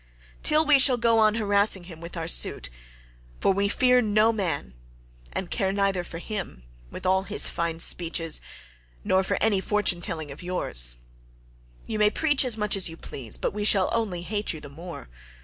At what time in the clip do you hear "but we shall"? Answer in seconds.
13.37-13.91